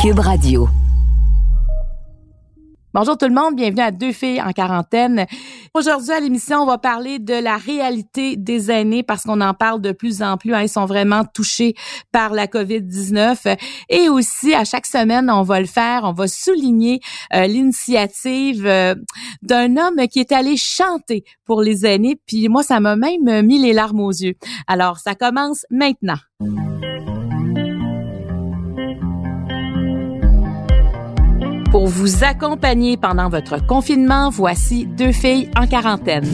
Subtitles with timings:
[0.00, 0.68] Cube Radio.
[2.94, 5.26] Bonjour tout le monde, bienvenue à Deux filles en quarantaine.
[5.74, 9.80] Aujourd'hui à l'émission, on va parler de la réalité des aînés parce qu'on en parle
[9.80, 10.54] de plus en plus.
[10.54, 11.74] Hein, ils sont vraiment touchés
[12.12, 13.56] par la COVID-19.
[13.88, 17.00] Et aussi, à chaque semaine, on va le faire, on va souligner
[17.34, 18.94] euh, l'initiative euh,
[19.42, 22.20] d'un homme qui est allé chanter pour les aînés.
[22.24, 24.34] Puis moi, ça m'a même mis les larmes aux yeux.
[24.68, 26.18] Alors, ça commence maintenant.
[31.78, 36.26] Pour vous accompagner pendant votre confinement, voici deux filles en quarantaine.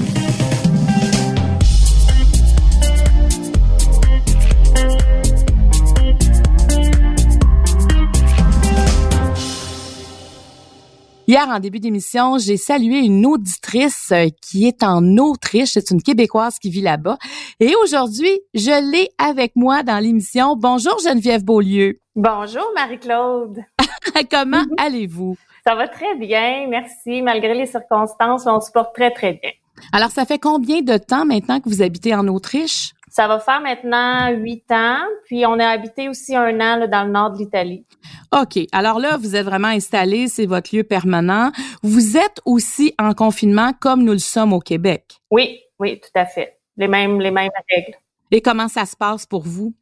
[11.28, 15.72] Hier, en début d'émission, j'ai salué une auditrice euh, qui est en Autriche.
[15.74, 17.18] C'est une Québécoise qui vit là-bas.
[17.60, 20.56] Et aujourd'hui, je l'ai avec moi dans l'émission.
[20.56, 21.98] Bonjour Geneviève Beaulieu.
[22.16, 23.58] Bonjour Marie-Claude.
[24.30, 25.36] Comment allez-vous?
[25.66, 27.22] Ça va très bien, merci.
[27.22, 29.50] Malgré les circonstances, on se porte très, très bien.
[29.92, 32.92] Alors, ça fait combien de temps maintenant que vous habitez en Autriche?
[33.10, 37.02] Ça va faire maintenant huit ans, puis on a habité aussi un an là, dans
[37.02, 37.84] le nord de l'Italie.
[38.30, 38.60] OK.
[38.70, 41.50] Alors là, vous êtes vraiment installé, c'est votre lieu permanent.
[41.82, 45.20] Vous êtes aussi en confinement comme nous le sommes au Québec.
[45.32, 46.60] Oui, oui, tout à fait.
[46.76, 47.96] Les mêmes, les mêmes règles.
[48.30, 49.74] Et comment ça se passe pour vous?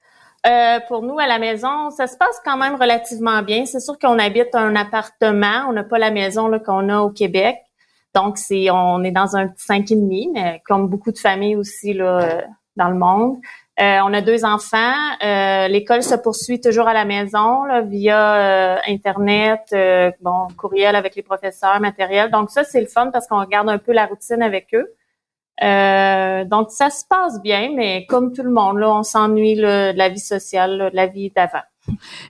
[0.47, 3.65] Euh, pour nous, à la maison, ça se passe quand même relativement bien.
[3.65, 7.59] C'est sûr qu'on habite un appartement, on n'a pas la maison qu'on a au Québec.
[8.15, 11.57] Donc, c'est on est dans un petit cinq et demi, mais comme beaucoup de familles
[11.57, 12.43] aussi là, euh,
[12.77, 13.39] dans le monde.
[13.81, 14.95] Euh, on a deux enfants.
[15.25, 20.95] Euh, L'école se poursuit toujours à la maison là, via euh, Internet, euh, bon, courriel
[20.95, 22.31] avec les professeurs, matériel.
[22.31, 24.93] Donc ça, c'est le fun parce qu'on regarde un peu la routine avec eux.
[25.63, 29.97] Euh, donc ça se passe bien, mais comme tout le monde, là, on s'ennuie de
[29.97, 31.63] la vie sociale, là, de la vie d'avant.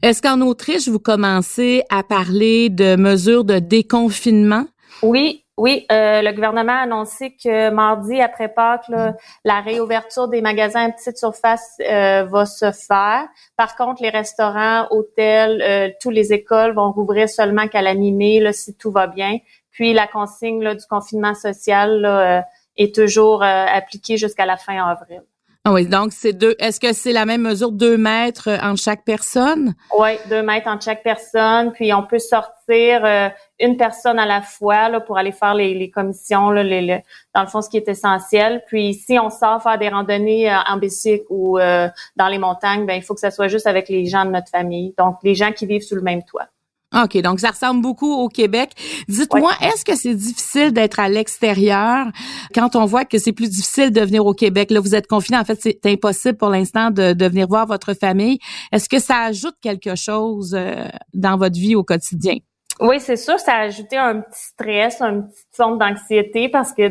[0.03, 4.65] Est-ce qu'en Autriche, vous commencez à parler de mesures de déconfinement?
[5.03, 10.41] Oui, oui, euh, le gouvernement a annoncé que mardi après Pâques, là, la réouverture des
[10.41, 13.29] magasins à petite surface euh, va se faire.
[13.57, 18.51] Par contre, les restaurants, hôtels, euh, toutes les écoles vont rouvrir seulement qu'à la mi-mai,
[18.53, 19.39] si tout va bien.
[19.73, 22.43] Puis la consigne là, du confinement social là, euh,
[22.77, 25.23] est toujours euh, appliquée jusqu'à la fin avril.
[25.65, 26.57] Ah oui, donc c'est deux.
[26.59, 29.75] Est-ce que c'est la même mesure, deux mètres entre chaque personne?
[29.97, 31.71] Oui, deux mètres entre chaque personne.
[31.71, 33.29] Puis on peut sortir euh,
[33.61, 37.03] une personne à la fois là, pour aller faire les, les commissions, là, les, les-
[37.33, 38.65] dans le fond, ce qui est essentiel.
[38.67, 42.85] Puis si on sort faire des randonnées euh, en bicycle ou euh, dans les montagnes,
[42.85, 44.95] ben il faut que ça soit juste avec les gens de notre famille.
[44.99, 46.49] Donc les gens qui vivent sous le même toit.
[46.95, 48.71] OK, donc ça ressemble beaucoup au Québec.
[49.09, 52.07] Dites-moi, est-ce que c'est difficile d'être à l'extérieur?
[52.55, 54.71] Quand on voit que c'est plus difficile de venir au Québec?
[54.71, 55.39] Là, vous êtes confiné.
[55.39, 58.39] En fait, c'est impossible pour l'instant de, de venir voir votre famille.
[58.73, 62.37] Est-ce que ça ajoute quelque chose euh, dans votre vie au quotidien?
[62.81, 66.91] Oui, c'est sûr, ça a ajouté un petit stress, une petite forme d'anxiété parce que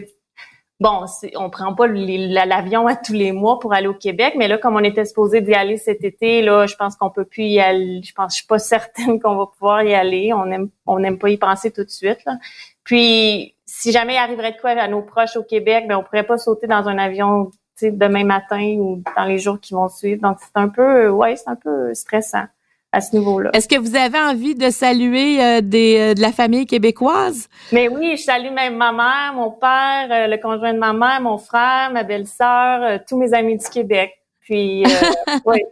[0.82, 1.06] bon,
[1.36, 4.76] on prend pas l'avion à tous les mois pour aller au Québec, mais là, comme
[4.76, 8.02] on était supposé d'y aller cet été, là, je pense qu'on peut plus y aller.
[8.04, 10.34] Je pense, je suis pas certaine qu'on va pouvoir y aller.
[10.34, 12.26] On aime, on n'aime pas y penser tout de suite.
[12.84, 16.26] Puis, si jamais il arriverait de quoi à nos proches au Québec, ben on pourrait
[16.26, 17.52] pas sauter dans un avion,
[17.84, 20.22] demain matin ou dans les jours qui vont suivre.
[20.22, 22.46] Donc, c'est un peu, ouais, c'est un peu stressant
[22.92, 23.52] à ce niveau-là.
[23.54, 27.48] Est-ce que vous avez envie de saluer euh, des, euh, de la famille québécoise?
[27.72, 31.22] Mais oui, je salue même ma mère, mon père, euh, le conjoint de ma mère,
[31.22, 34.12] mon frère, ma belle-sœur, euh, tous mes amis du Québec.
[34.42, 34.90] Puis, euh,
[35.46, 35.64] oui.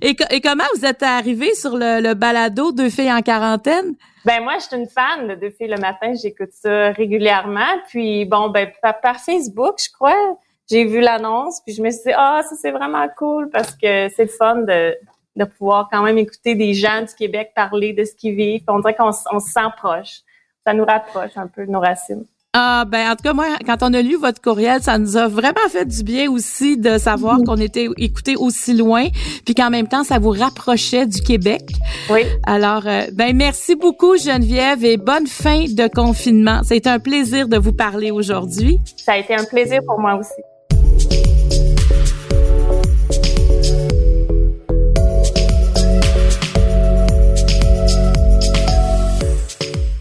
[0.00, 3.94] Et, et comment vous êtes arrivé sur le, le balado Deux filles en quarantaine?
[4.24, 6.12] Ben moi, je suis une fan de Deux filles le matin.
[6.14, 7.80] J'écoute ça régulièrement.
[7.88, 10.36] Puis bon, ben par, par Facebook, je crois,
[10.70, 11.60] j'ai vu l'annonce.
[11.66, 14.56] Puis je me suis dit, ah, ça c'est vraiment cool parce que c'est le fun
[14.56, 14.94] de
[15.36, 18.62] de pouvoir quand même écouter des gens du Québec parler de ce qu'ils vivent.
[18.68, 20.20] On dirait qu'on on se sent proche.
[20.66, 22.24] Ça nous rapproche un peu de nos racines.
[22.56, 25.26] Ah ben en tout cas moi quand on a lu votre courriel ça nous a
[25.26, 29.08] vraiment fait du bien aussi de savoir qu'on était écouté aussi loin
[29.44, 31.62] puis qu'en même temps ça vous rapprochait du Québec.
[32.10, 32.20] Oui.
[32.46, 36.60] Alors euh, ben merci beaucoup Geneviève et bonne fin de confinement.
[36.62, 38.78] C'est un plaisir de vous parler aujourd'hui.
[38.98, 40.40] Ça a été un plaisir pour moi aussi.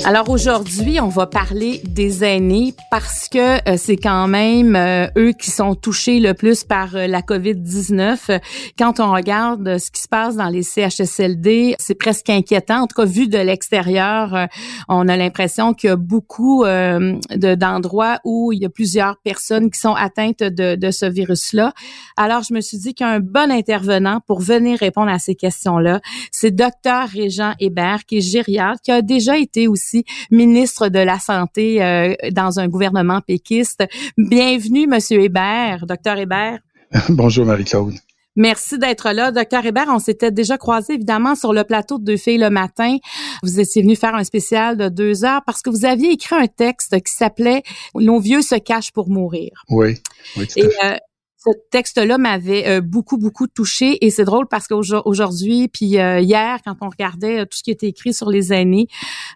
[0.06, 5.32] Alors aujourd'hui, on va parler des aînés parce que euh, c'est quand même euh, eux
[5.32, 8.42] qui sont touchés le plus par euh, la COVID-19.
[8.78, 12.82] Quand on regarde ce qui se passe dans les CHSLD, c'est presque inquiétant.
[12.82, 14.50] En tout cas, vu de l'extérieur,
[14.90, 19.80] on a l'impression qu'il y a beaucoup d'endroits où il y a plusieurs personnes qui
[19.80, 21.74] sont atteintes de, ce virus-là.
[22.18, 26.02] Alors, je me suis dit qu'un bon intervenant pour venir répondre à ces questions-là,
[26.32, 29.93] c'est docteur Régent Hébert, qui est gériatre, qui a déjà été aussi
[30.32, 33.84] ministre de la Santé euh, dans un gouvernement péquiste.
[34.18, 36.60] Bienvenue, Monsieur Hébert, docteur Hébert.
[37.10, 37.94] Bonjour, Marie-Claude.
[38.36, 39.32] Merci d'être là.
[39.32, 42.98] Docteur Hébert, on s'était déjà croisé évidemment sur le plateau de Deux filles le matin.
[43.44, 46.48] Vous étiez venu faire un spécial de deux heures parce que vous aviez écrit un
[46.48, 47.62] texte qui s'appelait
[47.94, 49.52] Nos vieux se cachent pour mourir.
[49.70, 49.98] Oui,
[50.36, 50.98] oui, tout à
[51.44, 56.60] ce texte-là m'avait euh, beaucoup, beaucoup touché et c'est drôle parce qu'aujourd'hui, puis euh, hier,
[56.66, 58.88] quand on regardait euh, tout ce qui était écrit sur les aînés,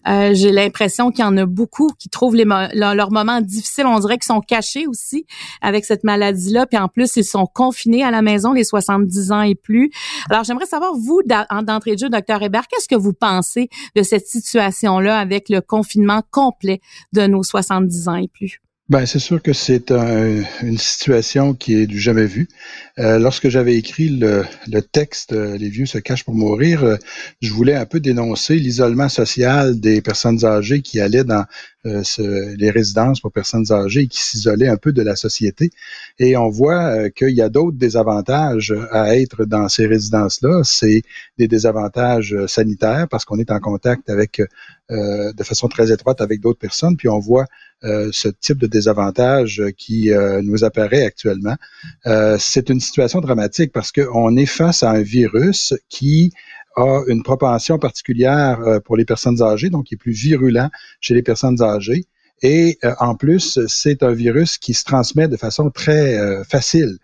[0.05, 3.85] j'ai l'impression qu'il y en a beaucoup qui trouvent les leurs moments difficiles.
[3.85, 5.25] On dirait qu'ils sont cachés aussi
[5.61, 6.65] avec cette maladie-là.
[6.65, 9.91] Puis en plus, ils sont confinés à la maison, les 70 ans et plus.
[10.29, 14.27] Alors, j'aimerais savoir, vous, d'entrée de jeu, docteur Hébert, qu'est-ce que vous pensez de cette
[14.27, 16.79] situation-là avec le confinement complet
[17.11, 18.61] de nos 70 ans et plus?
[18.89, 22.47] Ben, c'est sûr que c'est une situation qui est du jamais vu.
[22.99, 24.45] Euh, lorsque j'avais écrit le,
[24.81, 26.95] texte euh, Les vieux se cachent pour mourir, euh,
[27.41, 31.45] je voulais un peu dénoncer l'isolement social des personnes âgées qui allaient dans
[32.17, 35.71] les résidences pour personnes âgées qui s'isolaient un peu de la société.
[36.19, 40.61] Et on voit qu'il y a d'autres désavantages à être dans ces résidences-là.
[40.63, 41.01] C'est
[41.37, 44.41] des désavantages sanitaires parce qu'on est en contact avec
[44.89, 47.45] de façon très étroite avec d'autres personnes, puis on voit
[47.83, 51.55] euh, ce type de désavantage qui euh, nous apparaît actuellement.
[52.07, 56.33] Euh, c'est une situation dramatique parce qu'on est face à un virus qui
[56.77, 60.69] a une propension particulière pour les personnes âgées, donc qui est plus virulent
[61.01, 62.05] chez les personnes âgées.
[62.41, 66.97] Et en plus, c'est un virus qui se transmet de façon très facile,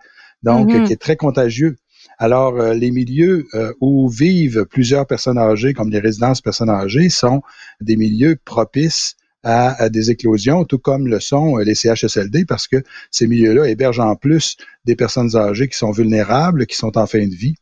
[0.43, 0.85] donc mm-hmm.
[0.85, 1.75] qui est très contagieux.
[2.19, 3.47] Alors, les milieux
[3.81, 7.41] où vivent plusieurs personnes âgées, comme les résidences personnes âgées, sont
[7.81, 12.77] des milieux propices à, des éclosions, tout comme le sont euh, les CHSLD, parce que
[13.11, 17.27] ces milieux-là hébergent en plus des personnes âgées qui sont vulnérables, qui sont en fin
[17.27, 17.55] de vie.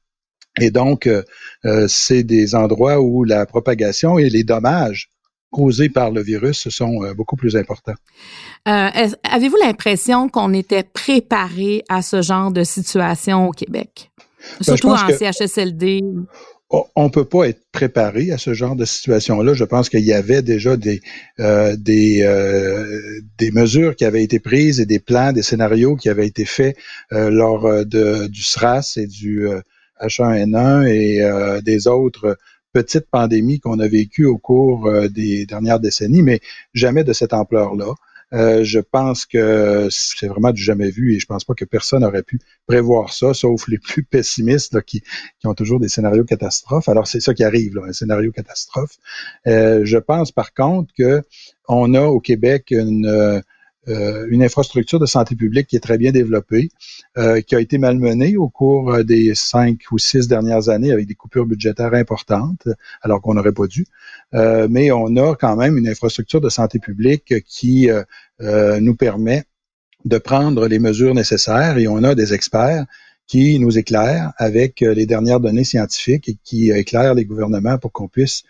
[0.60, 1.24] Et donc, euh,
[1.66, 5.10] euh, c'est des endroits où la propagation et les dommages
[5.50, 7.96] causés par le virus sont beaucoup plus importants.
[8.64, 14.12] Avez-vous l'impression qu'on était préparé à ce genre de situation au Québec?
[14.60, 16.02] Ben, Surtout en CHSLD
[16.96, 19.54] on peut pas être préparé à ce genre de situation-là.
[19.54, 21.02] Je pense qu'il y avait déjà des
[21.40, 26.10] euh, des euh, des mesures qui avaient été prises et des plans, des scénarios qui
[26.10, 26.78] avaient été faits
[27.12, 29.48] euh, lors de, du SRAS et du
[30.02, 32.38] H1N1 et des autres
[32.74, 36.40] petites pandémies qu'on a vécues au cours des dernières décennies, mais
[36.74, 37.94] jamais de cette ampleur-là.
[38.34, 42.04] Euh, je pense que c'est vraiment du jamais vu et je pense pas que personne
[42.04, 45.02] aurait pu prévoir ça, sauf les plus pessimistes qui,
[45.40, 46.88] qui, ont toujours des scénarios catastrophes.
[46.88, 48.98] Alors c'est ça qui arrive, là, un scénario catastrophe.
[49.48, 51.22] Euh, je pense par contre que
[51.68, 53.42] on a au Québec une
[53.88, 56.70] euh, une infrastructure de santé publique qui est très bien développée,
[57.18, 61.08] euh, qui a été malmenée au cours euh, des cinq ou six dernières années avec
[61.08, 62.68] des coupures budgétaires importantes,
[63.02, 63.88] alors qu'on n'aurait pas dû.
[64.70, 67.90] mais on a quand même une infrastructure de santé publique qui
[68.40, 69.44] nous permet
[70.06, 72.86] de prendre les mesures nécessaires et on a des experts
[73.28, 78.08] qui nous éclairent avec les dernières données scientifiques et qui éclairent les gouvernements pour qu'on
[78.08, 78.44] puisse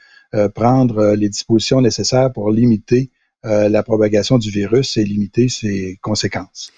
[0.53, 3.11] prendre les dispositions nécessaires pour limiter
[3.45, 6.71] euh, la propagation du virus et limiter ses conséquences.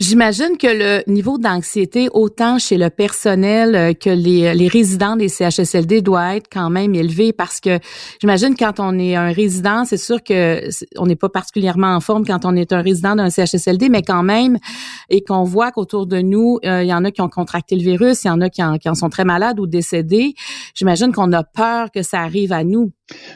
[0.00, 5.28] J'imagine que le niveau d'anxiété, autant chez le personnel euh, que les, les, résidents des
[5.28, 7.78] CHSLD, doit être quand même élevé parce que
[8.20, 12.26] j'imagine quand on est un résident, c'est sûr que on n'est pas particulièrement en forme
[12.26, 14.58] quand on est un résident d'un CHSLD, mais quand même,
[15.08, 17.82] et qu'on voit qu'autour de nous, euh, il y en a qui ont contracté le
[17.82, 20.34] virus, il y en a qui en, qui en sont très malades ou décédés.
[20.74, 22.92] J'imagine qu'on a peur que ça arrive à nous.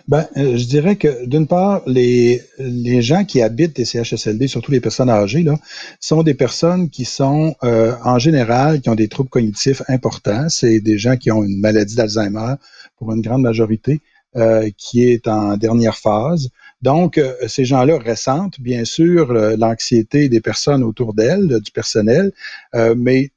[0.08, 4.70] Ben, euh, je dirais que d'une part, les, les gens qui habitent les CHSLD, surtout
[4.70, 5.58] les personnes âgées, là,
[6.00, 10.48] sont des personnes qui sont euh, en général qui ont des troubles cognitifs importants.
[10.48, 12.54] C'est des gens qui ont une maladie d'Alzheimer
[12.98, 14.00] pour une grande majorité,
[14.36, 16.50] euh, qui est en dernière phase.
[16.82, 17.18] Donc,
[17.48, 22.32] ces gens-là ressentent bien sûr l'anxiété des personnes autour d'elles, du personnel,
[22.74, 23.30] mais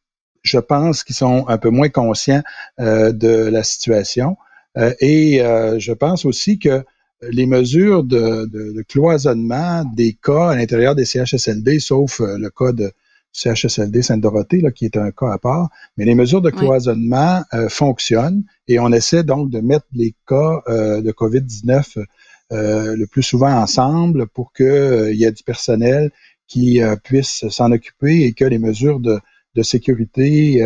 [0.44, 2.44] je pense qu'ils sont un peu moins conscients
[2.78, 4.36] de la situation.
[4.78, 6.84] Euh, et euh, je pense aussi que
[7.22, 12.92] les mesures de, cloisonnement des cas à l'intérieur des CHSLD, sauf euh, le cas de
[13.32, 18.80] CHSLD Sainte-Dorothée, qui est un cas à part, mais les mesures de cloisonnement fonctionnent et
[18.80, 22.06] on essaie donc de mettre les cas de COVID-19
[22.50, 26.10] le plus souvent ensemble pour qu'il y ait du personnel
[26.48, 29.20] qui puisse s'en occuper et que les mesures de,
[29.56, 30.64] de sécurité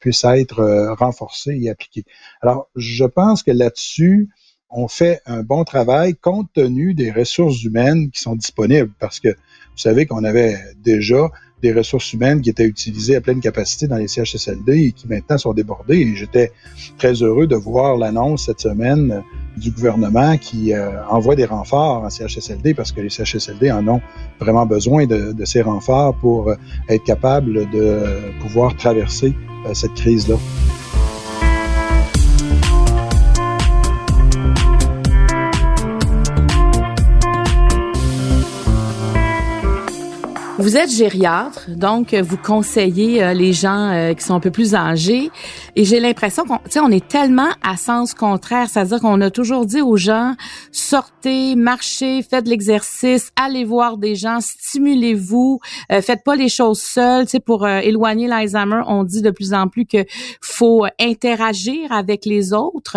[0.00, 2.04] puissent être renforcées et appliquées.
[2.42, 4.28] Alors, je pense que là-dessus,
[4.70, 9.28] on fait un bon travail compte tenu des ressources humaines qui sont disponibles parce que
[9.28, 11.30] vous savez qu'on avait déjà
[11.62, 15.38] des ressources humaines qui étaient utilisées à pleine capacité dans les CHSLD et qui maintenant
[15.38, 15.98] sont débordées.
[15.98, 16.52] Et j'étais
[16.98, 19.22] très heureux de voir l'annonce cette semaine
[19.56, 24.00] du gouvernement qui euh, envoie des renforts en CHSLD parce que les CHSLD en ont
[24.40, 26.56] vraiment besoin de, de ces renforts pour euh,
[26.88, 29.34] être capables de pouvoir traverser
[29.66, 30.36] euh, cette crise-là.
[40.60, 44.74] Vous êtes gériatre, donc vous conseillez euh, les gens euh, qui sont un peu plus
[44.74, 45.30] âgés.
[45.76, 49.80] Et j'ai l'impression qu'on, on est tellement à sens contraire, c'est-à-dire qu'on a toujours dit
[49.80, 50.34] aux gens
[50.72, 55.60] sortez, marchez, faites de l'exercice, allez voir des gens, stimulez-vous,
[55.92, 57.26] euh, faites pas les choses seules.
[57.26, 60.04] Tu sais, pour éloigner l'Alzheimer, on dit de plus en plus que
[60.40, 62.96] faut interagir avec les autres.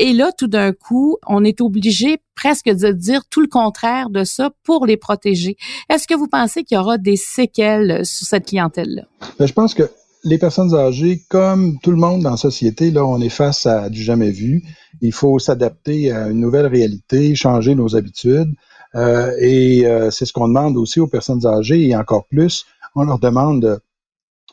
[0.00, 4.22] Et là, tout d'un coup, on est obligé presque de dire tout le contraire de
[4.22, 5.56] ça pour les protéger.
[5.90, 9.02] Est-ce que vous pensez qu'il y aura des séquelles sur cette clientèle-là?
[9.38, 9.90] Ben, je pense que
[10.22, 13.88] les personnes âgées, comme tout le monde dans la société, là, on est face à
[13.88, 14.62] du jamais vu.
[15.00, 18.52] Il faut s'adapter à une nouvelle réalité, changer nos habitudes.
[18.94, 23.04] Euh, et euh, c'est ce qu'on demande aussi aux personnes âgées et encore plus, on
[23.04, 23.80] leur demande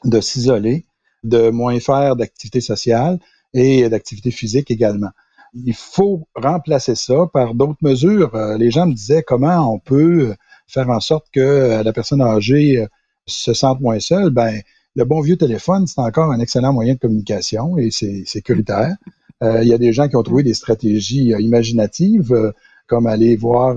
[0.04, 0.86] de, s'isoler,
[1.24, 3.20] de moins faire d'activité sociale
[3.54, 5.10] et d'activité physique également
[5.54, 8.34] il faut remplacer ça par d'autres mesures.
[8.36, 10.34] Euh, les gens me disaient comment on peut
[10.68, 12.88] faire en sorte que euh, la personne âgée euh,
[13.26, 14.32] se sente moins seule.
[14.32, 14.62] Ben,
[14.96, 18.96] le bon vieux téléphone, c'est encore un excellent moyen de communication et c'est sécuritaire.
[19.42, 22.54] il y a des gens qui ont trouvé des stratégies imaginatives,
[22.86, 23.76] comme aller voir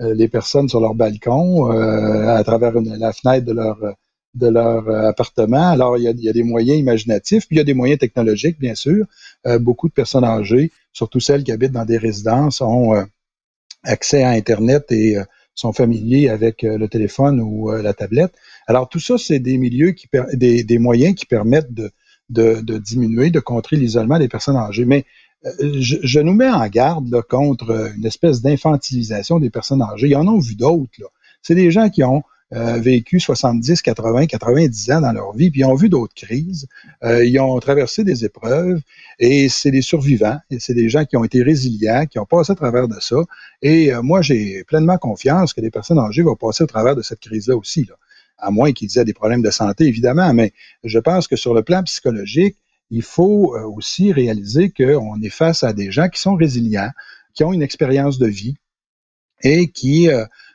[0.00, 3.78] les personnes sur leur balcon à travers la fenêtre de leur
[4.34, 5.70] de leur appartement.
[5.70, 8.74] Alors, il y, a, des moyens imaginatifs, puis il y a des moyens technologiques, bien
[8.74, 9.06] sûr.
[9.60, 13.04] Beaucoup de personnes âgées, surtout celles qui habitent dans des résidences, ont euh,
[13.84, 15.16] accès à Internet et
[15.54, 18.32] sont familiers avec le téléphone ou la tablette.
[18.66, 23.40] Alors, tout ça, c'est des milieux qui des, des, moyens qui permettent de, diminuer, de
[23.40, 24.84] contrer l'isolement des personnes âgées.
[24.84, 25.04] Mais
[25.44, 30.08] je, nous mets en garde contre une espèce d'infantilisation des personnes âgées.
[30.08, 30.90] Ils en ont vu d'autres.
[31.42, 32.22] C'est des gens qui ont
[32.54, 36.66] euh, vécu 70, 80, 90 ans dans leur vie, puis ils ont vu d'autres crises,
[37.04, 38.80] euh, ils ont traversé des épreuves,
[39.18, 42.52] et c'est des survivants, et c'est des gens qui ont été résilients, qui ont passé
[42.52, 43.16] à travers de ça.
[43.60, 47.02] Et euh, moi, j'ai pleinement confiance que les personnes âgées vont passer au travers de
[47.02, 47.86] cette crise-là aussi,
[48.38, 51.62] à moins qu'ils aient des problèmes de santé, évidemment, mais je pense que sur le
[51.62, 52.56] plan psychologique,
[52.90, 56.88] il faut aussi réaliser qu'on est face à des gens qui sont résilients,
[57.34, 58.54] qui ont une expérience de vie
[59.42, 60.08] et qui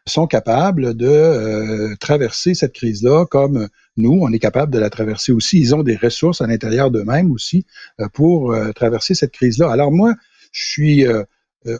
[0.05, 5.31] sont capables de euh, traverser cette crise-là comme nous, on est capable de la traverser
[5.31, 5.59] aussi.
[5.59, 7.65] Ils ont des ressources à l'intérieur d'eux-mêmes aussi
[7.99, 9.71] euh, pour euh, traverser cette crise-là.
[9.71, 10.13] Alors moi,
[10.51, 11.05] je suis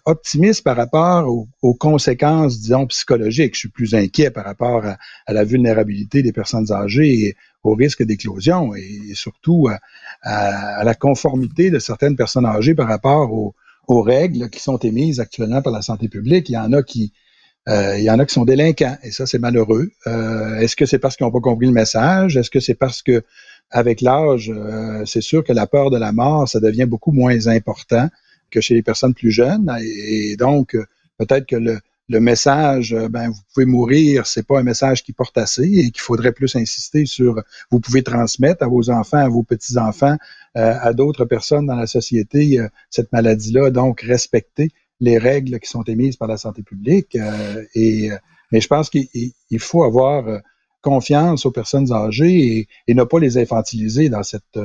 [0.06, 1.27] optimiste par rapport
[1.62, 3.53] aux, conséquences, disons, psychologiques.
[3.53, 4.98] Je suis plus inquiet par rapport à,
[5.32, 9.68] la vulnérabilité des personnes âgées et au risque d'éclosion et, surtout
[10.24, 13.53] à, la conformité de certaines personnes âgées par rapport aux,
[13.88, 16.50] aux règles qui sont émises actuellement par la santé publique.
[16.50, 17.13] Il y en a qui,
[17.70, 19.89] euh, il y en a qui sont délinquants et ça, c'est malheureux.
[20.08, 22.36] Euh, est-ce que c'est parce qu'ils n'ont pas compris le message?
[22.36, 23.24] Est-ce que c'est parce que
[23.72, 27.48] avec l'âge, euh, c'est sûr que la peur de la mort, ça devient beaucoup moins
[27.48, 28.10] important
[28.51, 29.74] que chez les personnes plus jeunes?
[29.82, 30.77] Et, donc,
[31.17, 31.79] peut-être que le,
[32.20, 36.32] message, ben, vous pouvez mourir, c'est pas un message qui porte assez et qu'il faudrait
[36.32, 37.41] plus insister sur,
[37.72, 40.17] vous pouvez transmettre à vos enfants, à vos petits-enfants,
[40.53, 42.60] à d'autres personnes dans la société
[42.91, 44.70] cette maladie-là, donc respecter
[45.03, 47.15] les règles qui sont émises par la santé publique.
[47.17, 48.17] Euh, et, euh,
[48.51, 50.39] mais je pense qu'il faut avoir euh,
[50.81, 54.60] confiance aux personnes âgées et, ne pas les infantiliser dans cette,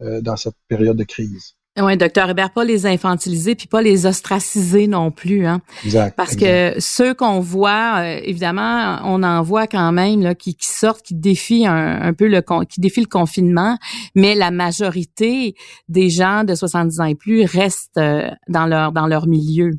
[0.00, 1.54] dans cette période de crise.
[1.80, 5.62] Oui, docteur Hébert, pas les infantiliser puis pas les ostraciser non plus, hein.
[5.86, 6.14] Exact.
[6.16, 11.00] Parce que ceux qu'on voit, évidemment, on en voit quand même là, qui, qui sortent,
[11.00, 13.78] qui défient un, peu le qui défient le confinement,
[14.14, 15.54] mais la majorité
[15.88, 18.00] des gens de 70 ans et plus restent
[18.48, 19.70] dans leur dans leur milieu.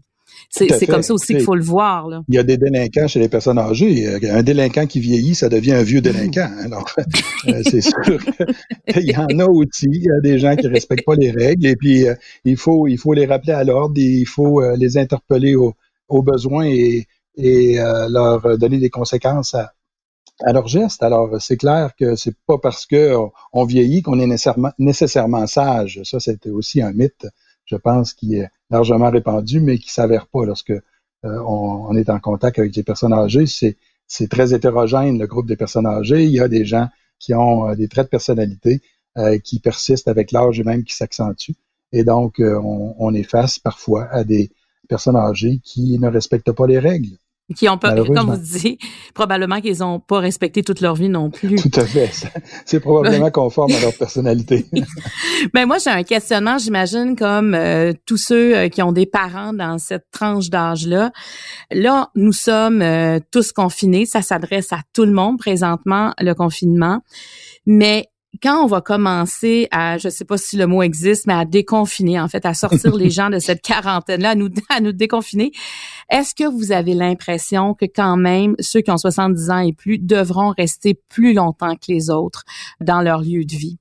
[0.50, 2.08] C'est comme ça aussi qu'il faut le voir.
[2.08, 2.24] Là.
[2.28, 4.08] Il y a des délinquants chez les personnes âgées.
[4.08, 6.50] Euh, un délinquant qui vieillit, ça devient un vieux délinquant.
[6.64, 6.90] Alors,
[7.48, 8.20] euh, c'est sûr
[8.88, 9.88] qu'il y en a aussi.
[9.88, 11.66] Il y a des gens qui respectent pas les règles.
[11.66, 13.96] Et puis, euh, il, faut, il faut les rappeler à l'ordre.
[13.98, 15.74] Il faut les interpeller aux,
[16.22, 17.08] besoins et,
[17.38, 17.78] et
[18.10, 19.74] leur donner des conséquences à,
[20.42, 21.04] à leurs gestes.
[21.04, 23.16] Alors, c'est clair que c'est pas parce que
[23.52, 26.02] on vieillit qu'on est nécessairement, nécessairement sage.
[26.04, 27.28] Ça, c'était aussi un mythe,
[27.74, 30.74] je pense, qui est largement répandu, mais qui s'avère pas lorsque
[31.24, 33.46] on, est en contact avec les personnes âgées.
[33.48, 36.24] C'est, très hétérogène, le groupe des personnes âgées.
[36.26, 36.88] Il y a des gens
[37.20, 38.82] qui ont des traits de personnalité
[39.44, 41.56] qui persistent avec l'âge et même qui s'accentuent.
[41.92, 44.52] Et donc, on, on est face parfois à des
[44.90, 47.18] personnes âgées qui ne respectent pas les règles
[47.56, 48.80] qui ont pas, comme vous dites,
[49.14, 51.56] probablement qu'ils n'ont pas respecté toute leur vie non plus.
[51.56, 52.10] Tout à fait.
[52.66, 54.66] C'est probablement conforme à leur personnalité.
[55.54, 59.54] Mais moi, j'ai un questionnement, j'imagine, comme euh, tous ceux euh, qui ont des parents
[59.54, 61.12] dans cette tranche d'âge-là.
[61.72, 64.06] Là, nous sommes euh, tous confinés.
[64.06, 67.02] Ça s'adresse à tout le monde présentement, le confinement.
[67.66, 68.08] Mais
[68.42, 72.20] quand on va commencer à, je sais pas si le mot existe, mais à déconfiner,
[72.20, 75.52] en fait, à sortir les gens de cette quarantaine-là, à nous, à nous déconfiner,
[76.10, 80.00] est-ce que vous avez l'impression que quand même, ceux qui ont 70 ans et plus
[80.00, 82.44] devront rester plus longtemps que les autres
[82.82, 83.78] dans leur lieu de vie?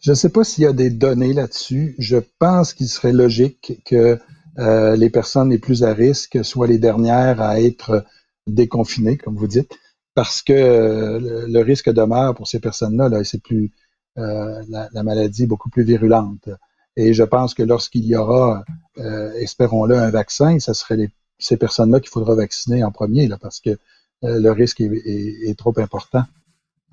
[0.00, 1.94] Je ne sais pas s'il y a des données là-dessus.
[1.98, 4.18] Je pense qu'il serait logique que
[4.58, 8.04] euh, les personnes les plus à risque soient les dernières à être
[8.46, 9.72] déconfinées, comme vous dites,
[10.14, 13.08] parce que euh, le, risque demeure pour ces personnes-là.
[13.08, 13.72] Là, c'est plus
[14.18, 16.48] euh, la, la, maladie beaucoup plus virulente.
[16.96, 18.64] Et je pense que lorsqu'il y aura,
[18.96, 23.36] euh, espérons-le, un vaccin, ce serait les, ces personnes-là qu'il faudra vacciner en premier, là,
[23.38, 26.24] parce que euh, le risque est, est, est, trop important.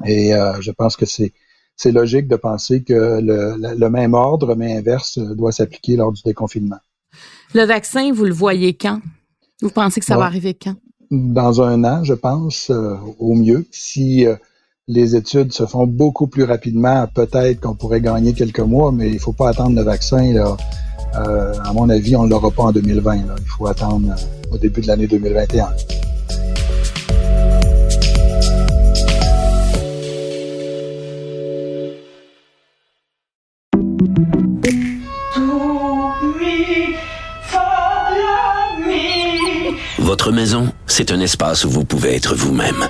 [0.05, 1.31] Et je pense que c'est
[1.75, 6.21] c'est logique de penser que le, le, même ordre, mais inverse, doit s'appliquer lors du
[6.23, 6.79] déconfinement.
[7.53, 8.99] Le vaccin, vous le voyez quand?
[9.61, 10.75] Vous pensez que ça va arriver quand?
[11.09, 13.65] Dans un an, je pense, au mieux.
[13.71, 14.25] Si
[14.87, 17.07] les études se font beaucoup plus rapidement.
[17.07, 20.33] Peut-être qu'on pourrait gagner quelques mois, mais il ne faut pas attendre le vaccin.
[20.33, 20.57] Là.
[21.15, 23.15] Euh, à mon avis, on ne l'aura pas en 2020.
[23.27, 23.35] Là.
[23.39, 25.69] Il faut attendre euh, au début de l'année 2021.
[39.99, 42.87] Votre maison, c'est un espace où vous pouvez être vous-même.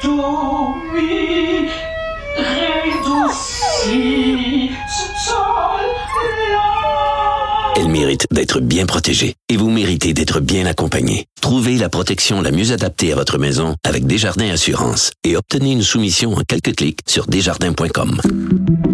[7.75, 11.25] Elle mérite d'être bien protégée et vous méritez d'être bien accompagnée.
[11.41, 15.83] Trouvez la protection la mieux adaptée à votre maison avec Desjardins Assurance et obtenez une
[15.83, 18.92] soumission en quelques clics sur desjardins.com.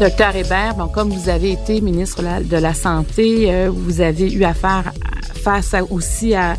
[0.00, 4.44] Docteur Hébert, bon, comme vous avez été ministre de la Santé, euh, vous avez eu
[4.44, 4.94] affaire
[5.40, 6.56] face aussi à,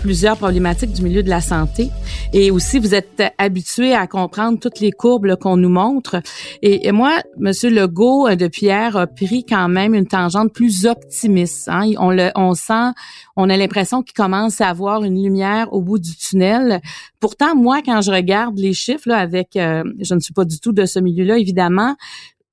[0.00, 1.90] plusieurs problématiques du milieu de la santé.
[2.32, 6.20] Et aussi, vous êtes habitué à comprendre toutes les courbes qu'on nous montre.
[6.62, 11.68] Et, moi, Monsieur Legault, euh, de Pierre, a pris quand même une tangente plus optimiste.
[11.68, 11.90] Hein.
[11.98, 12.92] On, le, on sent,
[13.36, 16.80] on a l'impression qu'il commence à avoir une lumière au bout du tunnel.
[17.18, 20.60] Pourtant, moi, quand je regarde les chiffres là, avec, euh, je ne suis pas du
[20.60, 21.96] tout de ce milieu-là, évidemment,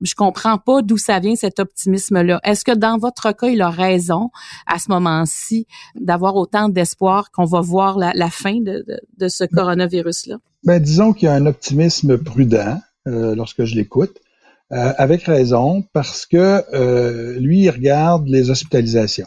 [0.04, 2.40] je comprends pas d'où ça vient cet optimisme-là.
[2.44, 4.30] Est-ce que dans votre cas, il a raison
[4.66, 8.84] à ce moment-ci d'avoir autant d'espoir qu'on va voir la, fin de,
[9.28, 10.36] ce coronavirus-là?
[10.64, 14.16] Ben, disons qu'il y a un optimisme prudent euh, lorsque je l'écoute,
[14.72, 19.26] euh, avec raison, parce que euh, lui, il regarde les hospitalisations.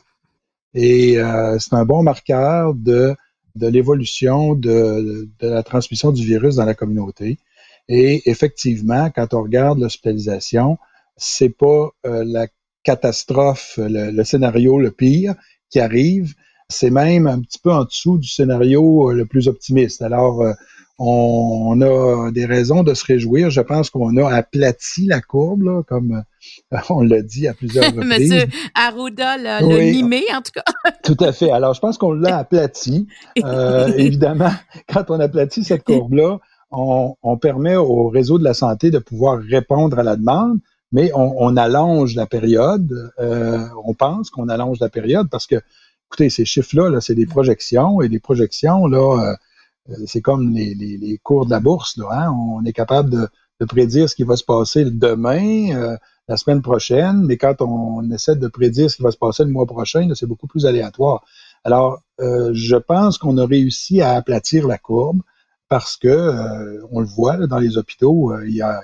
[0.73, 1.17] Et
[1.59, 3.15] c'est un bon marqueur de,
[3.55, 7.39] de l'évolution de, de, la transmission du virus dans la communauté.
[7.89, 10.77] Et effectivement, quand on regarde l'hospitalisation,
[11.15, 12.47] c'est pas euh, la
[12.83, 15.35] catastrophe, le, scénario le pire
[15.69, 16.33] qui arrive.
[16.69, 20.01] C'est même un petit peu en dessous du scénario euh, le plus optimiste.
[20.01, 20.53] Alors, euh,
[20.99, 23.49] on, a des raisons de se réjouir.
[23.51, 26.23] Je pense qu'on a aplati la courbe, là, comme
[26.89, 28.31] on l'a dit à plusieurs reprises.
[28.31, 30.63] Monsieur Arruda l'a mimé, en tout cas.
[31.03, 31.51] tout à fait.
[31.51, 33.07] Alors, je pense qu'on l'a aplati.
[33.35, 34.51] évidemment,
[34.91, 36.39] quand on aplatit cette courbe-là,
[36.71, 40.59] on, permet au réseau de la santé de pouvoir répondre à la demande,
[40.91, 43.11] mais on, allonge la période.
[43.19, 45.55] Euh, on pense qu'on allonge la période parce que,
[46.07, 49.35] écoutez, ces chiffres-là, -là, c'est des projections et des projections, là,
[49.89, 51.99] euh, c'est comme les, cours de la bourse.
[52.11, 52.31] Hein.
[52.31, 57.23] On est capable de, prédire ce qui va se passer demain, euh, la semaine prochaine,
[57.23, 60.27] mais quand on, essaie de prédire ce qui va se passer le mois prochain, c'est
[60.27, 61.23] beaucoup plus aléatoire.
[61.63, 65.21] Alors, je pense qu'on a réussi à aplatir la courbe
[65.69, 68.81] parce que euh, on le voit dans les hôpitaux, euh, il, y a,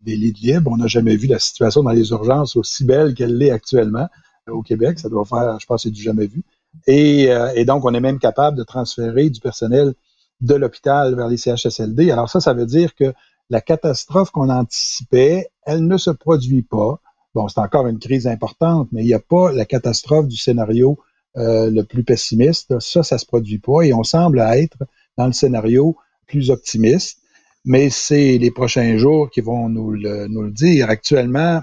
[0.00, 0.70] des lits libres.
[0.72, 4.08] On n'a jamais vu la situation dans les urgences aussi belle qu'elle l'est actuellement
[4.48, 4.98] euh, au Québec.
[4.98, 6.44] Ça doit faire, je pense, c'est du jamais vu.
[6.86, 9.94] Et, et, donc, on est même capable de transférer du personnel
[10.42, 12.10] de l'hôpital vers les CHSLD.
[12.10, 13.14] Alors ça, ça veut dire que
[13.48, 17.00] la catastrophe qu'on anticipait, elle ne se produit pas.
[17.34, 20.98] Bon, c'est encore une crise importante, mais il n'y a pas la catastrophe du scénario
[21.34, 22.78] le plus pessimiste.
[22.80, 24.76] Ça, ça se produit pas et on semble être
[25.16, 25.96] dans le scénario
[26.28, 27.18] plus optimiste.
[27.64, 30.88] mais c'est les prochains jours qui vont nous le, nous le dire.
[30.88, 31.60] Actuellement,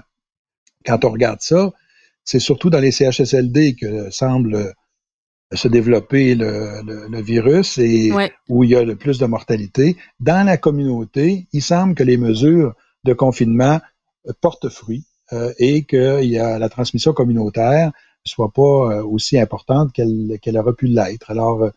[0.84, 1.72] quand on regarde ça,
[2.22, 4.74] c'est surtout dans les CHSLD que semble
[5.52, 8.10] se développer le, le, virus et
[8.48, 9.96] où il y a le plus de mortalité.
[10.20, 12.74] Dans la communauté, il semble que les mesures
[13.04, 13.80] de confinement
[14.40, 17.92] portent fruit euh, et que y a la transmission communautaire
[18.24, 21.30] soit pas euh, aussi importante qu'elle aurait pu l'être.
[21.30, 21.70] Alors,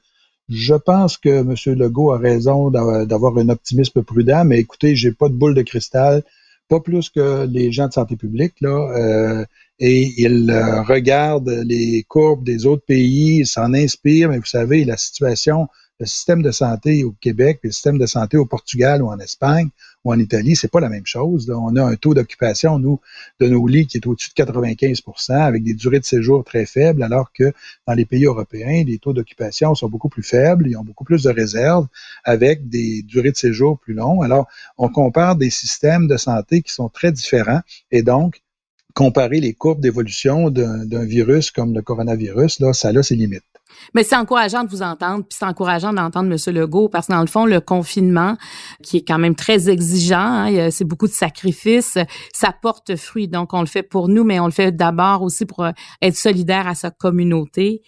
[0.50, 1.56] je pense que M.
[1.78, 6.24] Legault a raison d'avoir un optimisme prudent, mais écoutez, j'ai pas de boule de cristal,
[6.68, 9.46] pas plus que les gens de santé publique, là, euh,
[9.80, 10.52] et il
[10.88, 15.68] regarde les courbes des autres pays, il s'en inspire, mais vous savez, la situation
[16.00, 19.70] le système de santé au Québec le système de santé au Portugal ou en Espagne
[20.06, 21.50] ou en Italie, c'est pas la même chose.
[21.50, 23.02] On a un taux d'occupation, nous,
[23.42, 27.04] de nos lits qui est au-dessus de 95% avec des durées de séjour très faibles,
[27.04, 27.52] alors que
[27.86, 31.24] dans les pays européens, les taux d'occupation sont beaucoup plus faibles, ils ont beaucoup plus
[31.24, 31.88] de réserves
[32.24, 34.24] avec des durées de séjour plus longues.
[34.24, 38.42] Alors, on compare des systèmes de santé qui sont très différents et donc,
[38.94, 43.44] comparer les courbes d'évolution d'un virus comme le coronavirus, là, ça a ses limites.
[43.94, 46.56] Mais c'est encourageant de vous entendre, puis c'est encourageant d'entendre M.
[46.56, 48.38] Legault, parce que dans le fond, le confinement,
[48.84, 51.98] qui est quand même très exigeant, hein, c'est beaucoup de sacrifices,
[52.34, 53.28] ça porte fruit.
[53.28, 56.16] Donc, on le fait pour nous, mais on le fait d'abord aussi pour euh, être
[56.16, 57.82] solidaire à sa communauté.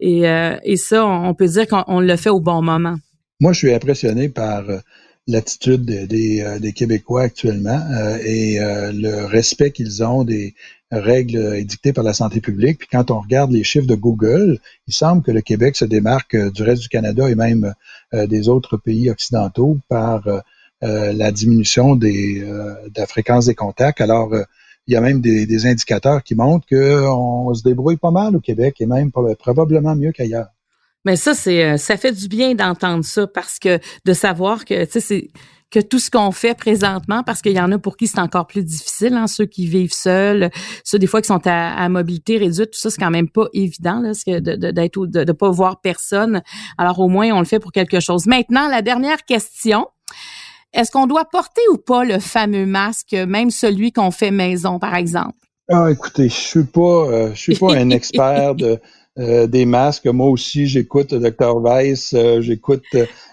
[0.00, 2.96] Et, euh, et ça, on peut dire qu'on le fait au bon moment.
[3.40, 4.78] Moi, je suis impressionné par euh,
[5.26, 6.06] l'attitude des,
[6.60, 7.80] des, Québécois actuellement
[8.22, 10.54] et le respect qu'ils ont des,
[11.00, 12.78] règles édictées par la santé publique.
[12.78, 16.34] Puis quand on regarde les chiffres de Google, il semble que le Québec se démarque
[16.34, 17.74] euh, du reste du Canada et même
[18.12, 20.40] euh, des autres pays occidentaux par euh,
[20.82, 24.02] la diminution des, de la fréquence des contacts.
[24.02, 24.34] Alors,
[24.86, 28.76] il y a même des, indicateurs qui montrent qu'on se débrouille pas mal au Québec
[28.80, 30.48] et même probablement mieux qu'ailleurs.
[31.06, 34.92] Mais ça, c'est ça fait du bien d'entendre ça parce que de savoir que tu
[34.92, 35.30] sais c'est
[35.74, 38.46] que tout ce qu'on fait présentement, parce qu'il y en a pour qui c'est encore
[38.46, 40.50] plus difficile, hein, ceux qui vivent seuls,
[40.84, 44.00] ceux des fois qui sont à, mobilité réduite, tout ça, c'est quand même pas évident
[44.00, 46.42] là, de, de, d'être, de, de pas voir personne.
[46.78, 48.26] Alors au moins, on le fait pour quelque chose.
[48.26, 49.88] Maintenant, la dernière question.
[50.72, 54.96] Est-ce qu'on doit porter ou pas le fameux masque, même celui qu'on fait maison, par
[54.96, 55.38] exemple?
[55.70, 58.80] Ah, écoutez, je suis pas, euh, je suis pas un expert de,
[59.18, 60.06] euh, des masques.
[60.06, 62.84] Moi aussi, j'écoute le docteur Weiss, euh, j'écoute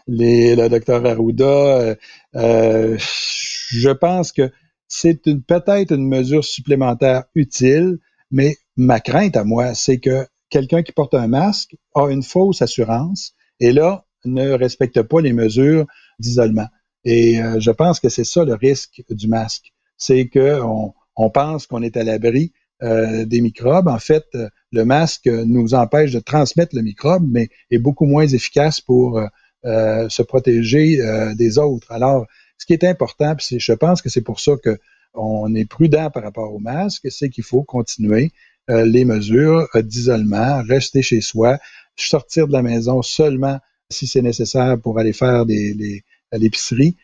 [0.08, 1.96] les, le docteur Arruda.
[2.36, 4.52] Euh, je pense que
[4.88, 7.98] c'est peut-être une mesure supplémentaire utile,
[8.30, 12.62] mais ma crainte à moi, c'est que quelqu'un qui porte un masque a une fausse
[12.62, 15.86] assurance et là ne respecte pas les mesures
[16.20, 16.68] d'isolement.
[17.06, 20.62] Et je pense que c'est ça le risque du masque, c'est que
[21.16, 22.52] on, pense qu'on est à l'abri
[22.84, 23.88] euh, des microbes.
[23.88, 28.28] En fait, euh, le masque nous empêche de transmettre le microbe, mais est beaucoup moins
[28.28, 29.22] efficace pour
[29.66, 31.00] euh, se protéger
[31.36, 31.92] des autres.
[31.92, 32.26] Alors,
[32.58, 34.78] ce qui est important, puis je pense que c'est pour ça que
[35.14, 38.32] on est prudent par rapport au masque, c'est qu'il faut continuer
[38.70, 41.60] les mesures d'isolement, rester chez soi,
[41.98, 46.96] sortir de la maison seulement si c'est nécessaire pour aller faire des, l'épicerie.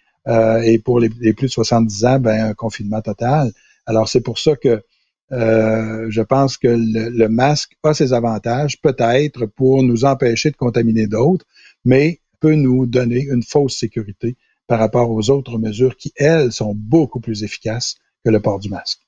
[0.63, 3.51] et pour les, les, plus de 70 ans, ben, un confinement total.
[3.85, 4.83] Alors, c'est pour ça que
[5.31, 11.07] euh, je pense que le, masque a ses avantages, peut-être pour nous empêcher de contaminer
[11.07, 11.45] d'autres,
[11.83, 14.37] mais peut nous donner une fausse sécurité
[14.67, 18.69] par rapport aux autres mesures qui, elles, sont beaucoup plus efficaces que le port du
[18.69, 19.06] masque.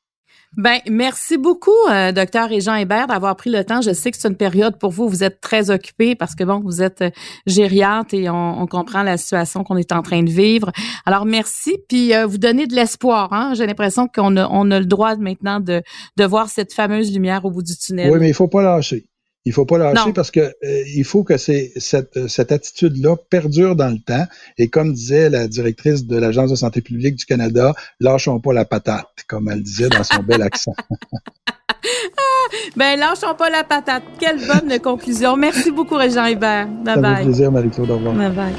[0.58, 3.82] Ben, merci beaucoup, euh, docteur Jean Hébert, d'avoir pris le temps.
[3.82, 6.60] Je sais que c'est une période pour vous, vous êtes très occupé parce que bon,
[6.60, 7.12] vous êtes euh,
[7.46, 10.72] gériatre et on, comprend la situation qu'on est en train de vivre.
[11.06, 11.78] Alors, merci.
[11.88, 13.32] Puis, euh, vous donnez de l'espoir.
[13.32, 13.54] Hein?
[13.56, 15.84] J'ai l'impression qu'on a, on a le droit maintenant de,
[16.18, 18.12] de voir cette fameuse lumière au bout du tunnel.
[18.12, 19.06] Oui, mais il faut pas lâcher.
[19.46, 23.76] Il faut pas lâcher parce que euh, il faut que cette, euh, cette attitude-là perdure
[23.76, 24.26] dans le temps.
[24.58, 28.66] Et comme disait la directrice de l'Agence de santé publique du Canada, lâchons pas la
[28.66, 30.76] patate, comme elle disait dans son bel accent.
[32.76, 34.04] ben, lâchons pas la patate.
[34.20, 35.36] Quelle bonne conclusion.
[35.38, 36.68] Merci beaucoup, Régent Hébert.
[36.68, 37.04] Bye bye.
[37.04, 37.90] Ça fait plaisir, Marie-Claude.
[37.92, 38.16] Au revoir.
[38.16, 38.54] Bye bye.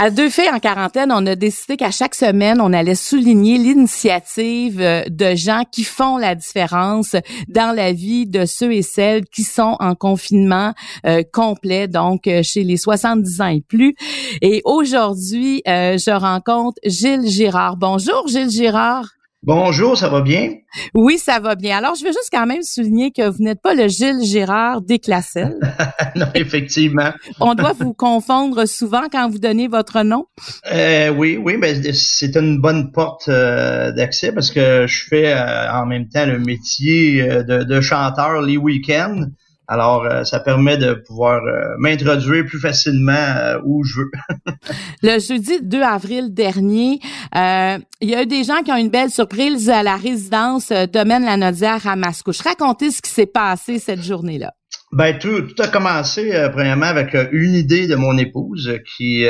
[0.00, 4.80] À deux filles en quarantaine, on a décidé qu'à chaque semaine, on allait souligner l'initiative
[4.80, 7.16] euh, de gens qui font la différence
[7.48, 10.72] dans la vie de ceux et celles qui sont en confinement
[11.04, 13.96] euh, complet, donc euh, chez les 70 ans et plus.
[14.40, 17.76] Et aujourd'hui, je rencontre Gilles Girard.
[17.76, 19.17] Bonjour, Gilles Girard.
[19.44, 20.50] Bonjour, ça va bien?
[20.94, 21.78] Oui, ça va bien.
[21.78, 25.54] Alors, je veux juste quand même souligner que vous n'êtes pas le Gilles Gérard d'Éclassel.
[26.16, 27.12] non, effectivement.
[27.40, 30.26] On doit vous confondre souvent quand vous donnez votre nom.
[30.72, 35.72] Euh, oui, oui, ben c'est une bonne porte euh, d'accès parce que je fais euh,
[35.72, 39.22] en même temps le métier de, de chanteur les week-ends.
[39.70, 44.10] Alors, euh, ça permet de pouvoir euh, m'introduire plus facilement euh, où je veux.
[45.02, 47.00] le jeudi 2 avril dernier,
[47.34, 51.24] il y a eu des gens qui ont une belle surprise à la résidence Domaine
[51.24, 52.40] La Nodière à Mascouche.
[52.40, 54.54] Racontez ce qui s'est passé cette journée-là.
[54.90, 59.26] Ben tout, tout a commencé premièrement avec une idée de mon épouse qui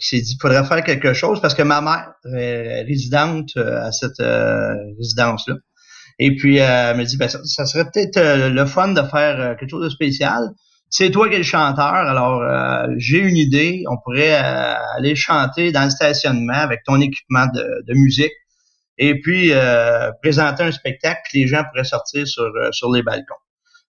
[0.00, 3.92] qui s'est dit qu'il faudrait faire quelque chose parce que ma mère est résidente à
[3.92, 4.22] cette
[4.96, 5.56] résidence là.
[6.18, 9.40] Et puis, euh, elle me dit, ben, ça, serait peut-être euh, le fun de faire
[9.40, 10.50] euh, quelque chose de spécial.
[10.88, 12.42] C'est toi qui es le chanteur, alors
[12.96, 13.82] j'ai une idée.
[13.90, 18.32] On pourrait aller chanter dans le stationnement avec ton équipement de, de musique
[18.96, 19.50] et puis
[20.22, 23.34] présenter un spectacle que les gens pourraient sortir sur, sur les balcons.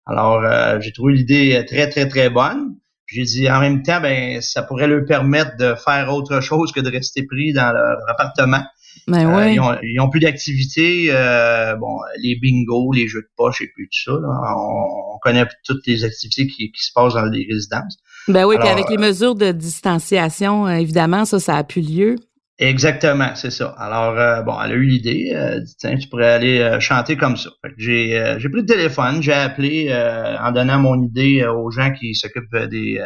[0.06, 0.42] Alors,
[0.80, 2.76] j'ai trouvé l'idée très, très, très bonne.
[3.04, 6.80] J'ai dit en même temps, ben ça pourrait leur permettre de faire autre chose que
[6.80, 8.64] de rester pris dans leur appartement.
[9.08, 13.70] Ben euh, ils, ont, plus d'activités, euh, bon, les bingos, les jeux de poche et
[13.74, 14.18] puis tout ça.
[14.56, 17.96] On, connaît toutes les activités qui, se passent dans les résidences.
[18.28, 22.16] Ben oui, puis avec les mesures de distanciation, euh, évidemment, ça, ça a plus lieu.
[22.58, 23.74] Exactement, c'est ça.
[23.78, 27.50] Alors, bon, elle a eu l'idée, elle dit, tiens, tu pourrais aller chanter comme ça.
[27.76, 29.92] j'ai, j'ai pris le téléphone, j'ai appelé
[30.40, 33.02] en donnant mon idée aux gens qui s'occupent des,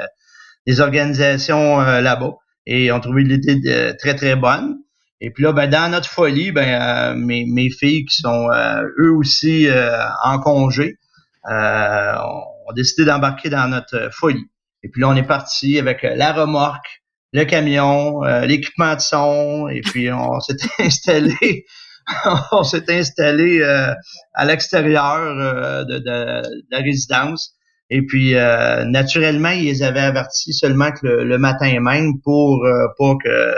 [0.67, 2.35] des organisations là-bas.
[2.67, 3.61] Et ont trouvé l'idée
[3.99, 4.77] très, très bonne.
[5.21, 8.83] Et puis là, ben, dans notre folie, ben, euh, mes, mes filles qui sont euh,
[8.99, 10.97] eux aussi euh, en congé,
[11.45, 14.47] ont décidé d'embarquer dans notre folie.
[14.83, 17.03] Et puis là, on est parti avec la remorque,
[17.33, 21.65] le camion, l'équipement de son, et puis on s'est installé,
[22.53, 27.55] on s'est installé à l'extérieur de, de, la résidence.
[27.89, 32.65] Et puis, naturellement, ils avaient avertis seulement que le, matin même pour
[32.99, 33.55] pas que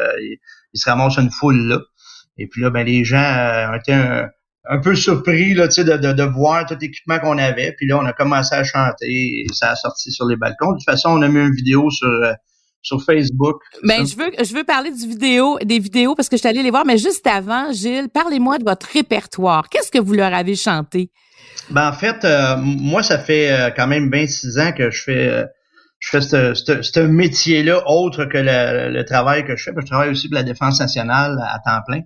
[0.72, 1.78] il se ramasse une foule là.
[2.38, 6.12] Et puis là, ben les gens euh, ont été un, peu surpris là, de, de,
[6.12, 7.74] de voir tout l'équipement qu'on avait.
[7.76, 10.72] Puis là, on a commencé à chanter et ça a sorti sur les balcons.
[10.72, 12.32] De toute façon, on a mis une vidéo sur euh,
[12.85, 13.61] sur Facebook.
[13.85, 16.64] Ben, je veux, je veux parler du vidéo, des vidéos parce que je suis allée
[16.64, 19.68] les voir, mais juste avant, Gilles, parlez-moi de votre répertoire.
[19.68, 21.11] Qu'est-ce que vous leur avez chanté?
[21.70, 25.44] Ben, en fait, euh, moi, ça fait quand même 26 ans que je fais
[26.02, 29.70] je fais ce métier-là autre que le, travail que je fais.
[29.78, 32.00] je travaille aussi pour la Défense nationale à temps plein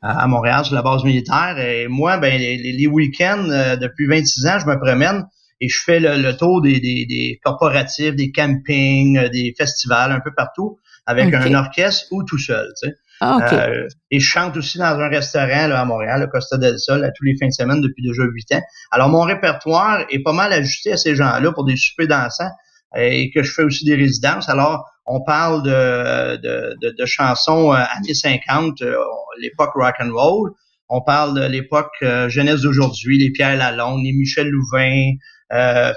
[0.00, 1.58] à, Montréal sur la base militaire.
[1.58, 5.26] Et moi, ben les, week-ends, euh, depuis 26 ans, je me promène
[5.60, 10.32] et je fais le, tour des, des, corporatifs, des campings, euh, des festivals un peu
[10.34, 12.66] partout avec un orchestre ou tout seul.
[12.80, 12.94] Tu sais.
[13.20, 16.78] Ah, euh, et je chante aussi dans un restaurant là, à Montréal, le Costa del
[16.78, 18.62] Sol, à tous les fins de semaine depuis déjà huit ans.
[18.90, 22.50] Alors, mon répertoire est pas mal ajusté à ces gens-là pour des soupers dansants
[22.96, 24.48] et que je fais aussi des résidences.
[24.48, 28.94] Alors, on parle de, de, de, chansons euh, années 50, euh,
[29.40, 30.52] l'époque rock and roll.
[30.88, 35.12] On parle de l'époque euh, jeunesse d'aujourd'hui, les Pierre Lalonde, les Michel Louvain,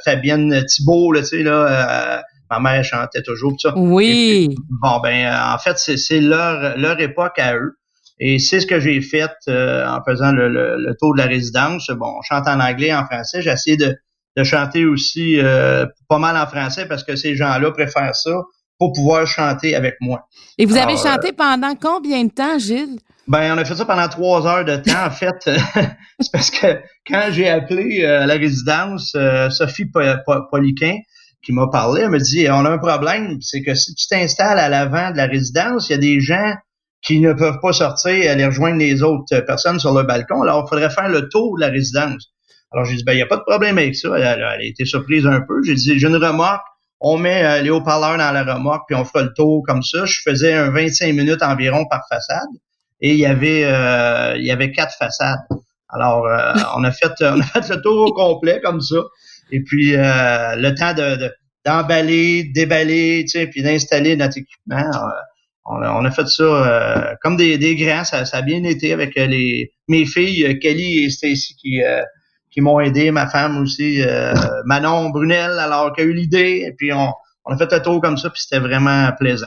[0.05, 3.73] Fabienne Thibault, là, tu sais, là, ma mère chantait toujours ça.
[3.75, 4.53] Oui.
[4.83, 7.73] bon, ben, en fait, c'est leur, leur époque à eux.
[8.19, 11.89] Et c'est ce que j'ai fait en faisant le, le, le, tour de la résidence.
[11.89, 13.41] Bon, on chante en anglais, en français.
[13.41, 13.95] J'ai essayé de,
[14.37, 18.43] de chanter aussi euh, pas mal en français parce que ces gens-là préfèrent ça
[18.77, 20.27] pour pouvoir chanter avec moi.
[20.59, 22.99] Et vous avez chanté pendant combien de temps, Gilles?
[23.27, 25.05] Ben, on a fait ça pendant trois heures de temps.
[25.05, 25.35] En fait,
[26.19, 29.89] c'est parce que quand j'ai appelé euh, à la résidence, euh, Sophie
[30.51, 30.97] Poliquin,
[31.43, 34.59] qui m'a parlé, elle me dit, on a un problème, c'est que si tu t'installes
[34.59, 36.53] à l'avant de la résidence, il y a des gens
[37.01, 40.43] qui ne peuvent pas sortir et aller rejoindre les autres personnes sur le balcon.
[40.43, 42.31] Alors, il faudrait faire le tour de la résidence.
[42.71, 44.09] Alors, j'ai dit, ben, il n'y a pas de problème avec ça.
[44.17, 45.63] Elle, a été surprise un peu.
[45.63, 46.65] J'ai dit, j'ai une remorque.
[46.99, 50.05] On met euh, les haut-parleurs dans la remorque, puis on fera le tour comme ça.
[50.05, 52.49] Je faisais un 25 minutes environ par façade.
[52.99, 55.39] Et il y avait euh, il y avait quatre façades.
[55.89, 58.97] Alors, euh, on a fait on a fait le tour au complet comme ça.
[59.51, 61.31] Et puis le temps de,
[61.65, 64.89] d'emballer, déballer, tu sais, puis d'installer notre équipement.
[65.69, 68.91] On a, on a, fait ça comme des, des grands, ça, ça, a bien été
[68.93, 71.81] avec les mes filles, Kelly et Stacy qui
[72.57, 74.33] qui m'ont aidé, ma femme aussi, euh,
[74.65, 77.13] Manon Brunel, alors qui a eu l'idée, et puis on,
[77.45, 79.45] on a fait un tour comme ça, puis c'était vraiment plaisant.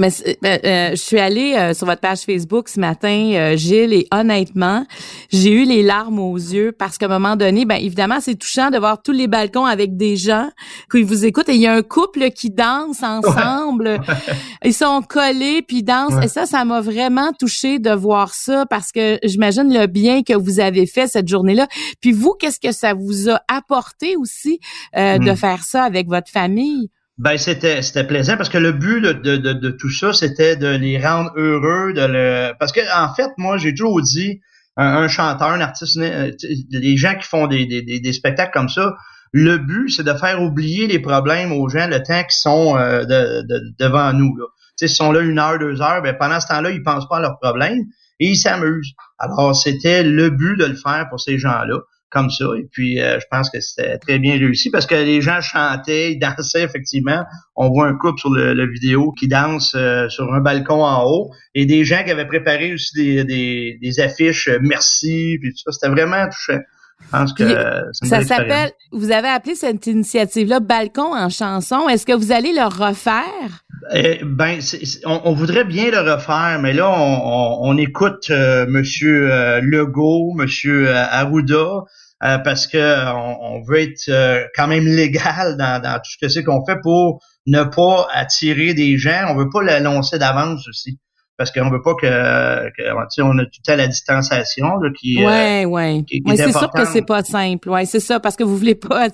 [0.00, 0.08] Mais
[0.40, 4.06] ben, euh, je suis allée euh, sur votre page Facebook ce matin, euh, Gilles, et
[4.10, 4.86] honnêtement,
[5.28, 8.70] j'ai eu les larmes aux yeux parce qu'à un moment donné, ben évidemment, c'est touchant
[8.70, 10.48] de voir tous les balcons avec des gens
[10.90, 14.00] qui vous écoutent et il y a un couple qui danse ensemble.
[14.64, 18.64] Ils sont collés puis ils dansent et ça, ça m'a vraiment touché de voir ça
[18.66, 21.66] parce que j'imagine le bien que vous avez fait cette journée-là.
[22.00, 24.60] Puis vous, qu'est-ce que ça vous a apporté aussi
[24.94, 25.36] de hmm.
[25.36, 26.90] faire ça avec votre famille?
[27.20, 30.68] Ben c'était c'était plaisant parce que le but de, de, de, tout ça c'était de
[30.68, 34.40] les rendre heureux de le parce que en fait moi j'ai toujours dit
[34.78, 36.32] un, chanteur un artiste euh,
[36.70, 38.94] les gens qui font des, des, des, spectacles comme ça
[39.32, 43.04] le but c'est de faire oublier les problèmes aux gens le temps qu'ils sont euh,
[43.04, 43.44] de,
[43.78, 44.46] devant nous là.
[44.78, 47.18] Tu sais sont là une heure deux heures ben pendant ce temps-là ils pensent pas
[47.18, 47.80] à leurs problèmes
[48.18, 48.94] et ils s'amusent.
[49.18, 51.80] Alors c'était le but de le faire pour ces gens là
[52.10, 52.44] comme ça.
[52.58, 56.12] Et puis, euh, je pense que c'était très bien réussi parce que les gens chantaient,
[56.12, 57.24] ils dansaient effectivement.
[57.56, 61.30] On voit un couple sur le, vidéo qui danse euh, sur un balcon en haut
[61.54, 62.94] et des gens qui avaient préparé aussi
[63.24, 65.72] des, des, affiches euh, merci puis tout ça.
[65.72, 66.60] C'était vraiment touchant.
[67.00, 67.44] Je pense que
[67.92, 68.70] ça s'appelle.
[68.92, 71.88] Vous avez appelé cette initiative-là Balcon en chanson.
[71.88, 73.64] Est-ce que vous allez le refaire?
[73.92, 74.60] Eh, ben,
[75.04, 81.04] on, voudrait bien le refaire, mais là, on, écoute euh, Monsieur euh, Legault, Monsieur euh,
[81.10, 81.84] Arruda,
[82.20, 86.64] parce que on, veut être quand même légal dans, dans tout ce que c'est qu'on
[86.66, 89.24] fait pour ne pas attirer des gens.
[89.28, 90.98] On veut pas l'annoncer d'avance aussi
[91.40, 95.64] parce qu'on veut pas que, que on a tout à la distanciation là, qui ouais
[95.64, 96.04] euh, ouais,
[96.36, 97.70] c'est sûr que c'est pas simple.
[97.70, 99.06] Ouais c'est ça parce que vous voulez pas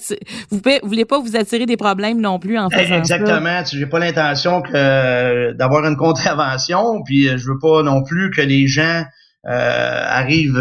[0.50, 3.62] vous, voulez pas vous attirer des problèmes non plus en faisant exactement.
[3.70, 8.40] J'ai pas l'intention que d'avoir une contravention puis euh, je veux pas non plus que
[8.40, 9.04] les gens
[9.48, 10.58] euh, arrivent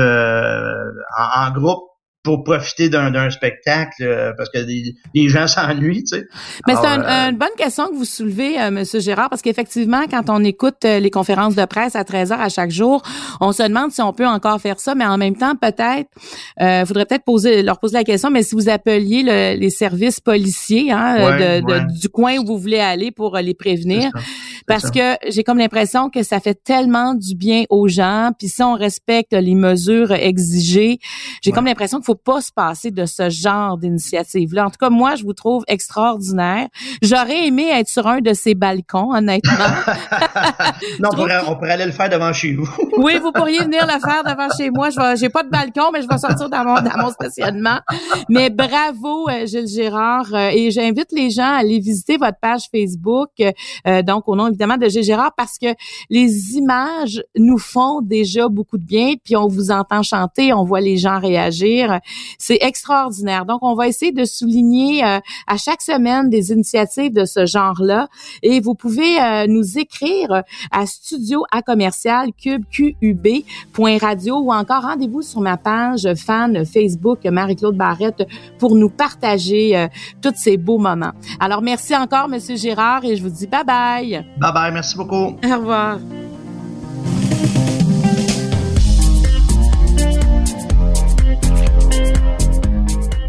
[1.17, 1.81] en, groupe
[2.25, 6.27] pour profiter d'un spectacle euh, parce que les, gens s'ennuient, tu sais.
[6.67, 10.29] Mais c'est euh, une bonne question que vous soulevez, euh, Monsieur Gérard, parce qu'effectivement, quand
[10.29, 13.03] on écoute les conférences de presse à 13 heures à chaque jour,
[13.39, 16.09] on se demande si on peut encore faire ça, mais en même temps, peut-être,
[16.61, 19.23] euh, faudrait peut-être poser leur poser la question, mais si vous appeliez
[19.55, 21.61] les services policiers hein,
[22.01, 24.09] du coin où vous voulez aller pour les prévenir,
[24.65, 28.63] parce que j'ai comme l'impression que ça fait tellement du bien aux gens, puis si
[28.63, 30.97] on respecte les mesures exigées,
[31.41, 34.65] j'ai comme l'impression qu'il faut pas se passer de ce genre d'initiative-là.
[34.65, 36.67] En tout cas, moi, je vous trouve extraordinaire.
[37.01, 39.53] J'aurais aimé être sur un de ces balcons, honnêtement.
[40.99, 42.69] non, on pourrait, on pourrait, aller le faire devant chez vous.
[42.97, 44.89] oui, vous pourriez venir le faire devant chez moi.
[44.89, 47.79] Je j'ai pas de balcon, mais je vais sortir dans mon, dans mon stationnement.
[48.29, 50.33] Mais bravo, euh, Gilles Gérard.
[50.33, 53.29] Euh, et j'invite les gens à aller visiter votre page Facebook.
[53.39, 55.67] Euh, donc, au nom évidemment de Gilles Gérard, parce que
[56.09, 59.13] les images nous font déjà beaucoup de bien.
[59.23, 61.99] Puis on vous entend chanter, on voit les gens réagir.
[62.37, 63.45] C'est extraordinaire.
[63.45, 68.07] Donc, on va essayer de souligner euh, à chaque semaine des initiatives de ce genre-là.
[68.43, 72.65] Et vous pouvez euh, nous écrire à studio à commercial cube
[74.01, 78.27] radio ou encore rendez-vous sur ma page fan Facebook Marie-Claude Barrette
[78.59, 79.87] pour nous partager euh,
[80.21, 81.13] tous ces beaux moments.
[81.39, 84.25] Alors, merci encore, Monsieur Gérard, et je vous dis bye bye.
[84.37, 85.15] Bye bye, merci beaucoup.
[85.15, 85.99] Au revoir.